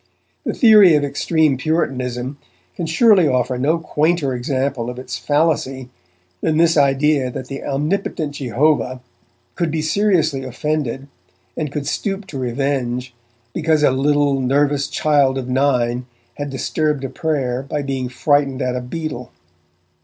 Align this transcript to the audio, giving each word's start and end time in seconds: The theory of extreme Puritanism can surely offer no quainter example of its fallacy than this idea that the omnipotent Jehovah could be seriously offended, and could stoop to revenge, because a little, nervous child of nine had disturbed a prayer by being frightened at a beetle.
The 0.45 0.55
theory 0.55 0.95
of 0.95 1.03
extreme 1.03 1.57
Puritanism 1.57 2.39
can 2.75 2.87
surely 2.87 3.27
offer 3.27 3.59
no 3.59 3.77
quainter 3.77 4.33
example 4.33 4.89
of 4.89 4.97
its 4.97 5.15
fallacy 5.15 5.89
than 6.41 6.57
this 6.57 6.75
idea 6.75 7.29
that 7.29 7.49
the 7.49 7.63
omnipotent 7.63 8.31
Jehovah 8.33 9.01
could 9.53 9.69
be 9.69 9.83
seriously 9.83 10.43
offended, 10.43 11.07
and 11.55 11.71
could 11.71 11.85
stoop 11.85 12.25
to 12.29 12.39
revenge, 12.39 13.13
because 13.53 13.83
a 13.83 13.91
little, 13.91 14.39
nervous 14.39 14.87
child 14.87 15.37
of 15.37 15.47
nine 15.47 16.07
had 16.33 16.49
disturbed 16.49 17.03
a 17.03 17.09
prayer 17.09 17.61
by 17.61 17.83
being 17.83 18.09
frightened 18.09 18.63
at 18.63 18.75
a 18.75 18.81
beetle. 18.81 19.31